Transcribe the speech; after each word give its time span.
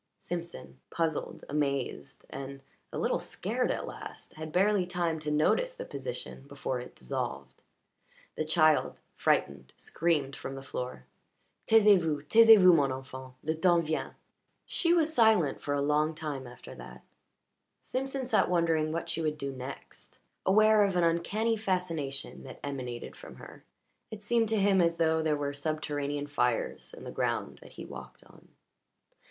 Simpson, 0.17 0.79
puzzled, 0.89 1.45
amazed, 1.47 2.25
and 2.31 2.63
a 2.91 2.97
little 2.97 3.19
scared 3.19 3.69
at 3.69 3.85
last, 3.85 4.33
had 4.33 4.51
barely 4.51 4.87
time 4.87 5.19
to 5.19 5.29
notice 5.29 5.75
the 5.75 5.85
position 5.85 6.41
before 6.47 6.79
it 6.79 6.95
dissolved. 6.95 7.61
The 8.35 8.43
child, 8.43 8.99
frightened, 9.15 9.73
screamed 9.77 10.35
from 10.35 10.55
the 10.55 10.63
floor. 10.63 11.05
"Taisez 11.67 11.99
vous 12.01 12.23
taisez 12.23 12.57
vous, 12.57 12.73
mon 12.73 12.91
enfant. 12.91 13.35
Le 13.43 13.53
temps 13.53 13.85
vient." 13.85 14.15
She 14.65 14.91
was 14.91 15.13
silent 15.13 15.61
for 15.61 15.75
a 15.75 15.81
long 15.83 16.15
time 16.15 16.47
after 16.47 16.73
that. 16.73 17.03
Simpson 17.79 18.25
sat 18.25 18.49
wondering 18.49 18.91
what 18.91 19.07
she 19.07 19.21
would 19.21 19.37
do 19.37 19.51
next, 19.51 20.17
aware 20.47 20.83
of 20.83 20.95
an 20.95 21.03
uncanny 21.03 21.55
fascination 21.57 22.41
that 22.41 22.59
emanated 22.63 23.15
from 23.15 23.35
her. 23.35 23.63
It 24.09 24.23
seemed 24.23 24.49
to 24.49 24.57
him 24.59 24.81
as 24.81 24.97
though 24.97 25.21
there 25.21 25.37
were 25.37 25.53
subterranean 25.53 26.25
fires 26.25 26.95
in 26.95 27.03
the 27.03 27.11
ground 27.11 27.59
that 27.61 27.73
he 27.73 27.85
walked 27.85 28.23
on. 28.23 28.47